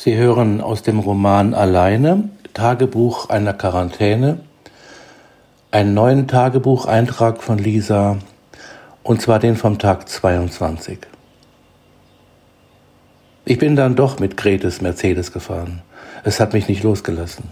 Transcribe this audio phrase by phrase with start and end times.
[0.00, 4.38] Sie hören aus dem Roman Alleine, Tagebuch einer Quarantäne,
[5.72, 8.18] einen neuen Tagebucheintrag von Lisa,
[9.02, 11.00] und zwar den vom Tag 22.
[13.44, 15.82] Ich bin dann doch mit Gretes Mercedes gefahren.
[16.22, 17.50] Es hat mich nicht losgelassen.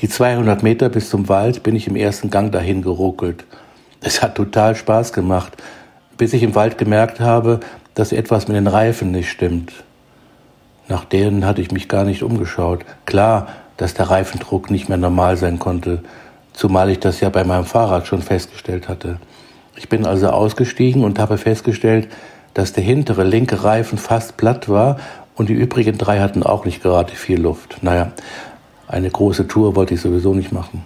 [0.00, 3.44] Die 200 Meter bis zum Wald bin ich im ersten Gang dahin geruckelt.
[4.00, 5.52] Es hat total Spaß gemacht,
[6.16, 7.60] bis ich im Wald gemerkt habe,
[7.92, 9.74] dass etwas mit den Reifen nicht stimmt.
[10.92, 12.84] Nach denen hatte ich mich gar nicht umgeschaut.
[13.06, 13.46] Klar,
[13.78, 16.00] dass der Reifendruck nicht mehr normal sein konnte,
[16.52, 19.16] zumal ich das ja bei meinem Fahrrad schon festgestellt hatte.
[19.74, 22.08] Ich bin also ausgestiegen und habe festgestellt,
[22.52, 24.98] dass der hintere linke Reifen fast platt war
[25.34, 27.78] und die übrigen drei hatten auch nicht gerade viel Luft.
[27.80, 28.12] Naja,
[28.86, 30.84] eine große Tour wollte ich sowieso nicht machen.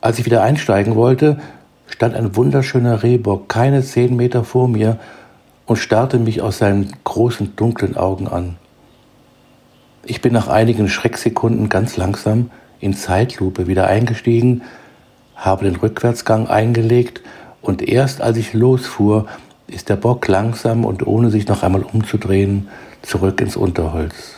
[0.00, 1.38] Als ich wieder einsteigen wollte,
[1.86, 4.98] stand ein wunderschöner Rehbock keine zehn Meter vor mir
[5.72, 8.56] und starrte mich aus seinen großen dunklen Augen an.
[10.04, 14.60] Ich bin nach einigen Schrecksekunden ganz langsam in Zeitlupe wieder eingestiegen,
[15.34, 17.22] habe den Rückwärtsgang eingelegt
[17.62, 19.28] und erst als ich losfuhr,
[19.66, 22.68] ist der Bock langsam und ohne sich noch einmal umzudrehen
[23.00, 24.34] zurück ins Unterholz.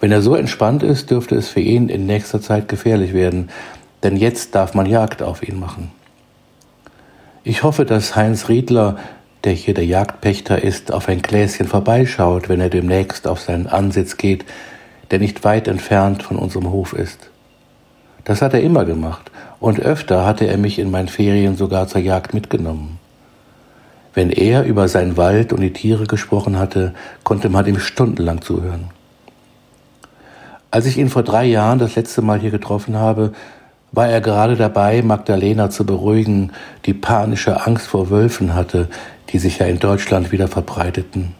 [0.00, 3.48] Wenn er so entspannt ist, dürfte es für ihn in nächster Zeit gefährlich werden,
[4.02, 5.92] denn jetzt darf man Jagd auf ihn machen.
[7.44, 8.98] Ich hoffe, dass Heinz Riedler
[9.48, 14.18] der hier der Jagdpächter ist, auf ein Gläschen vorbeischaut, wenn er demnächst auf seinen Ansitz
[14.18, 14.44] geht,
[15.10, 17.30] der nicht weit entfernt von unserem Hof ist.
[18.24, 22.02] Das hat er immer gemacht, und öfter hatte er mich in meinen Ferien sogar zur
[22.02, 22.98] Jagd mitgenommen.
[24.12, 26.92] Wenn er über seinen Wald und die Tiere gesprochen hatte,
[27.24, 28.90] konnte man ihm stundenlang zuhören.
[30.70, 33.32] Als ich ihn vor drei Jahren das letzte Mal hier getroffen habe,
[33.92, 36.52] war er gerade dabei, Magdalena zu beruhigen,
[36.86, 38.88] die panische Angst vor Wölfen hatte,
[39.30, 41.34] die sich ja in Deutschland wieder verbreiteten.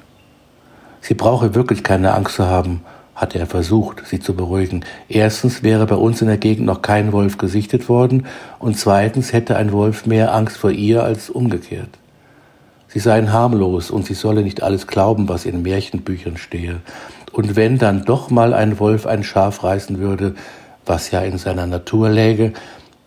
[1.00, 2.82] Sie brauche wirklich keine Angst zu haben,
[3.14, 4.84] hatte er versucht, sie zu beruhigen.
[5.08, 8.26] Erstens wäre bei uns in der Gegend noch kein Wolf gesichtet worden
[8.58, 11.90] und zweitens hätte ein Wolf mehr Angst vor ihr als umgekehrt.
[12.88, 16.80] Sie seien harmlos und sie solle nicht alles glauben, was in Märchenbüchern stehe.
[17.32, 20.34] Und wenn dann doch mal ein Wolf ein Schaf reißen würde,
[20.88, 22.52] was ja in seiner Natur läge,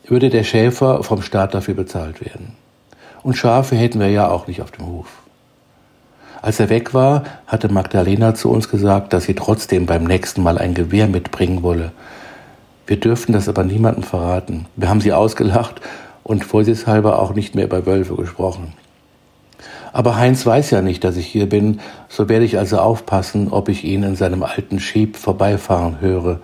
[0.06, 2.56] würde der Schäfer vom Staat dafür bezahlt werden.
[3.24, 5.08] Und Schafe hätten wir ja auch nicht auf dem Hof.
[6.42, 10.58] Als er weg war, hatte Magdalena zu uns gesagt, dass sie trotzdem beim nächsten Mal
[10.58, 11.92] ein Gewehr mitbringen wolle.
[12.88, 14.66] Wir dürften das aber niemandem verraten.
[14.75, 15.81] Wir haben sie ausgelacht
[16.24, 18.74] und vorsichtshalber auch nicht mehr über Wölfe gesprochen.
[19.94, 23.69] Aber Heinz weiß ja nicht, dass ich hier bin, so werde ich also aufpassen, ob
[23.69, 26.40] ich ihn in seinem alten Schieb vorbeifahren höre.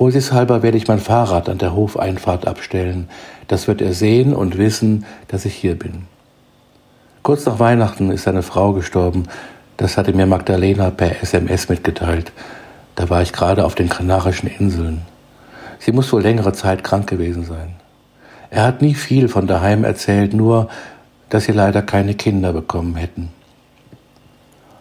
[0.00, 3.10] Vorsichtshalber werde ich mein Fahrrad an der Hofeinfahrt abstellen.
[3.48, 6.06] Das wird er sehen und wissen, dass ich hier bin.
[7.22, 9.24] Kurz nach Weihnachten ist seine Frau gestorben.
[9.76, 12.32] Das hatte mir Magdalena per SMS mitgeteilt.
[12.94, 15.02] Da war ich gerade auf den Kanarischen Inseln.
[15.78, 17.74] Sie muss wohl längere Zeit krank gewesen sein.
[18.48, 20.70] Er hat nie viel von daheim erzählt, nur,
[21.28, 23.28] dass sie leider keine Kinder bekommen hätten.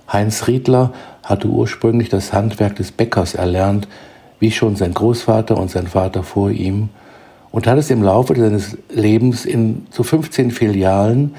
[0.10, 0.94] Heinz Riedler
[1.24, 3.86] hatte ursprünglich das Handwerk des Bäckers erlernt,
[4.40, 6.90] wie schon sein Großvater und sein Vater vor ihm,
[7.52, 11.36] und hat es im Laufe seines Lebens in zu 15 Filialen,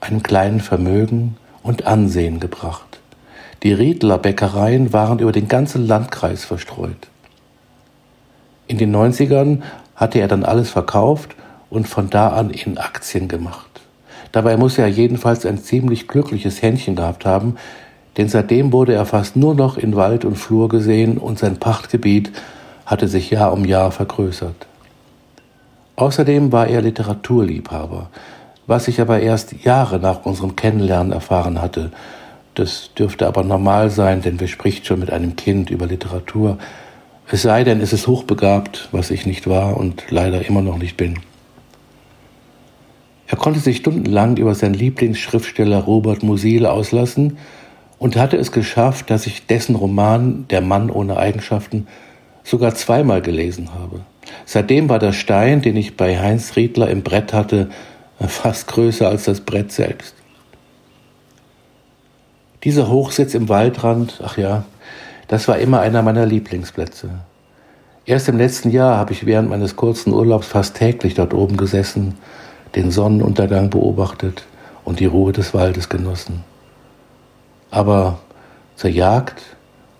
[0.00, 3.00] einem kleinen Vermögen und Ansehen gebracht.
[3.62, 7.08] Die Riedler Bäckereien waren über den ganzen Landkreis verstreut.
[8.66, 9.62] In den 90ern
[9.96, 11.34] hatte er dann alles verkauft
[11.70, 13.80] und von da an in Aktien gemacht.
[14.32, 17.56] Dabei muss er jedenfalls ein ziemlich glückliches Händchen gehabt haben,
[18.16, 22.32] denn seitdem wurde er fast nur noch in Wald und Flur gesehen und sein Pachtgebiet
[22.86, 24.66] hatte sich Jahr um Jahr vergrößert.
[25.96, 28.10] Außerdem war er Literaturliebhaber,
[28.66, 31.92] was ich aber erst Jahre nach unserem Kennenlernen erfahren hatte.
[32.54, 36.58] Das dürfte aber normal sein, denn wer spricht schon mit einem Kind über Literatur?
[37.30, 40.96] Es sei denn, es ist hochbegabt, was ich nicht war und leider immer noch nicht
[40.96, 41.18] bin.
[43.26, 47.38] Er konnte sich stundenlang über seinen Lieblingsschriftsteller Robert Musil auslassen
[47.98, 51.86] und hatte es geschafft, dass ich dessen Roman Der Mann ohne Eigenschaften
[52.42, 54.00] sogar zweimal gelesen habe.
[54.44, 57.70] Seitdem war der Stein, den ich bei Heinz Riedler im Brett hatte,
[58.18, 60.14] fast größer als das Brett selbst.
[62.62, 64.64] Dieser Hochsitz im Waldrand, ach ja,
[65.28, 67.10] das war immer einer meiner Lieblingsplätze.
[68.06, 72.18] Erst im letzten Jahr habe ich während meines kurzen Urlaubs fast täglich dort oben gesessen,
[72.74, 74.44] den Sonnenuntergang beobachtet
[74.84, 76.44] und die Ruhe des Waldes genossen.
[77.74, 78.18] Aber
[78.76, 79.42] zur Jagd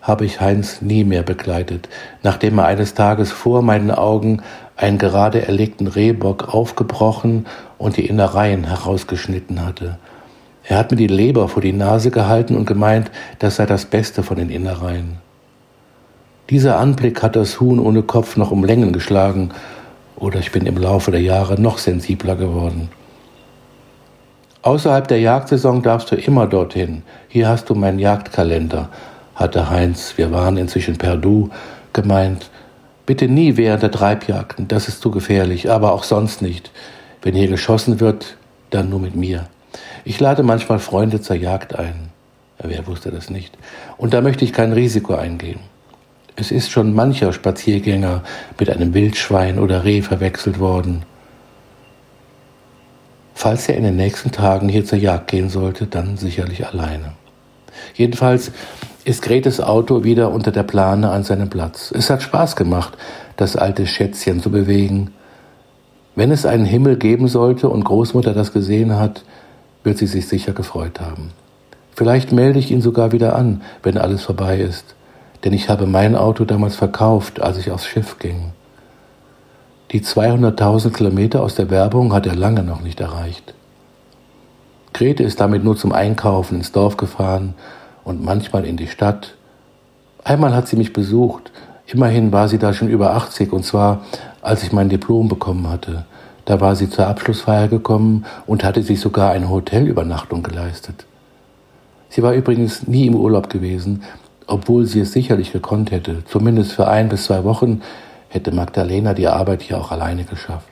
[0.01, 1.89] habe ich Heinz nie mehr begleitet,
[2.23, 4.43] nachdem er eines Tages vor meinen Augen
[4.77, 9.99] einen gerade erlegten Rehbock aufgebrochen und die Innereien herausgeschnitten hatte.
[10.63, 13.11] Er hat mir die Leber vor die Nase gehalten und gemeint,
[13.41, 15.17] das sei das Beste von den Innereien.
[16.51, 19.51] Dieser Anblick hat das Huhn ohne Kopf noch um Längen geschlagen,
[20.15, 22.89] oder ich bin im Laufe der Jahre noch sensibler geworden.
[24.65, 27.03] Außerhalb der Jagdsaison darfst du immer dorthin.
[27.29, 28.89] Hier hast du meinen Jagdkalender,
[29.35, 31.51] hatte Heinz, wir waren inzwischen per Du,
[31.93, 32.49] gemeint.
[33.05, 36.71] Bitte nie während der Treibjagden, das ist zu gefährlich, aber auch sonst nicht.
[37.21, 38.39] Wenn hier geschossen wird,
[38.71, 39.49] dann nur mit mir.
[40.07, 42.09] Ich lade manchmal Freunde zur Jagd ein.
[42.59, 43.59] Wer wusste das nicht?
[43.99, 45.61] Und da möchte ich kein Risiko eingehen.
[46.37, 48.23] Es ist schon mancher Spaziergänger
[48.59, 51.03] mit einem Wildschwein oder Reh verwechselt worden
[53.45, 57.13] falls er in den nächsten Tagen hier zur Jagd gehen sollte, dann sicherlich alleine.
[57.93, 58.53] Jedenfalls
[59.05, 61.93] ist Gretes Auto wieder unter der Plane an seinem Platz.
[61.95, 62.97] Es hat Spaß gemacht,
[63.37, 65.11] das alte Schätzchen zu bewegen.
[66.15, 69.25] Wenn es einen Himmel geben sollte und Großmutter das gesehen hat,
[69.83, 71.33] wird sie sich sicher gefreut haben.
[71.95, 74.95] Vielleicht melde ich ihn sogar wieder an, wenn alles vorbei ist,
[75.45, 78.54] denn ich habe mein Auto damals verkauft, als ich aufs Schiff ging.
[79.95, 83.55] Die 200.000 Kilometer aus der Werbung hat er lange noch nicht erreicht.
[84.93, 87.55] Grete ist damit nur zum Einkaufen ins Dorf gefahren
[88.03, 89.37] und manchmal in die Stadt.
[90.25, 91.53] Einmal hat sie mich besucht.
[91.87, 94.01] Immerhin war sie da schon über 80 und zwar,
[94.43, 96.07] als ich mein Diplom bekommen hatte.
[96.45, 101.07] Da war sie zur Abschlussfeier gekommen und hatte sich sogar eine Hotelübernachtung geleistet.
[102.09, 104.03] Sie war übrigens nie im Urlaub gewesen,
[104.49, 107.81] obwohl sie es sicherlich gekonnt hätte, zumindest für ein bis zwei Wochen,
[108.35, 110.69] hätte Magdalena die Arbeit hier auch alleine geschafft.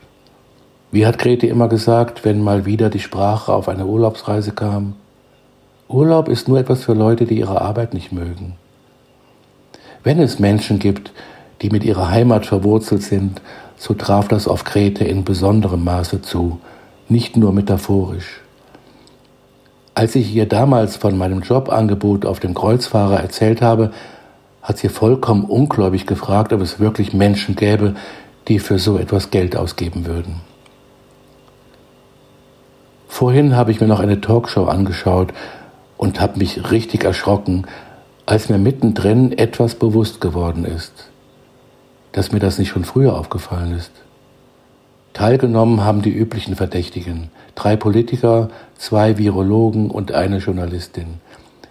[0.91, 4.95] Wie hat Grete immer gesagt, wenn mal wieder die Sprache auf eine Urlaubsreise kam?
[5.89, 8.57] Urlaub ist nur etwas für Leute, die ihre Arbeit nicht mögen.
[10.03, 11.13] Wenn es Menschen gibt,
[11.63, 13.41] die mit ihrer Heimat verwurzelt sind,
[13.77, 16.59] so traf das auf Grete in besonderem Maße zu,
[17.09, 18.41] nicht nur metaphorisch.
[19.95, 23.93] Als ich ihr damals von meinem Jobangebot auf dem Kreuzfahrer erzählt habe,
[24.63, 27.95] hat sie vollkommen ungläubig gefragt, ob es wirklich Menschen gäbe,
[28.49, 30.41] die für so etwas Geld ausgeben würden.
[33.09, 35.33] Vorhin habe ich mir noch eine Talkshow angeschaut
[35.97, 37.67] und habe mich richtig erschrocken,
[38.25, 41.11] als mir mittendrin etwas bewusst geworden ist,
[42.13, 43.93] dass mir das nicht schon früher aufgefallen ist.
[45.13, 48.49] Teilgenommen haben die üblichen Verdächtigen, drei Politiker,
[48.79, 51.21] zwei Virologen und eine Journalistin.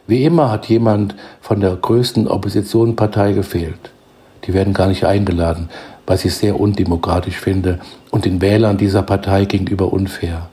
[0.07, 3.91] Wie immer hat jemand von der größten Oppositionspartei gefehlt.
[4.45, 5.69] Die werden gar nicht eingeladen,
[6.07, 10.49] was ich sehr undemokratisch finde und den Wählern dieser Partei gegenüber unfair.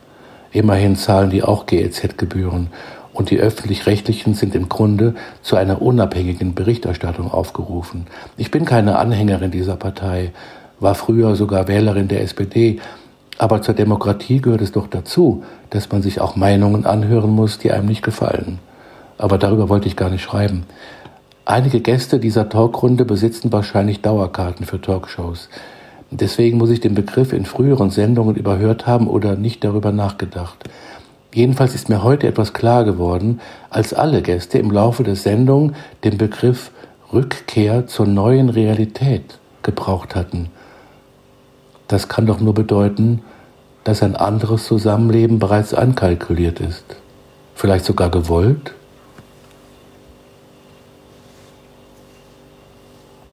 [0.52, 2.68] Immerhin zahlen die auch GEZ-Gebühren
[3.14, 8.06] und die öffentlich-rechtlichen sind im Grunde zu einer unabhängigen Berichterstattung aufgerufen.
[8.36, 10.32] Ich bin keine Anhängerin dieser Partei,
[10.78, 12.80] war früher sogar Wählerin der SPD,
[13.38, 17.72] aber zur Demokratie gehört es doch dazu, dass man sich auch Meinungen anhören muss, die
[17.72, 18.58] einem nicht gefallen
[19.18, 20.64] aber darüber wollte ich gar nicht schreiben.
[21.44, 25.48] Einige Gäste dieser Talkrunde besitzen wahrscheinlich Dauerkarten für Talkshows.
[26.10, 30.56] Deswegen muss ich den Begriff in früheren Sendungen überhört haben oder nicht darüber nachgedacht.
[31.34, 35.74] Jedenfalls ist mir heute etwas klar geworden, als alle Gäste im Laufe der Sendung
[36.04, 36.70] den Begriff
[37.12, 40.48] Rückkehr zur neuen Realität gebraucht hatten.
[41.88, 43.22] Das kann doch nur bedeuten,
[43.84, 46.84] dass ein anderes Zusammenleben bereits ankalkuliert ist.
[47.54, 48.74] Vielleicht sogar gewollt?